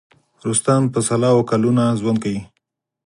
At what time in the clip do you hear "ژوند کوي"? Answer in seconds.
1.99-2.41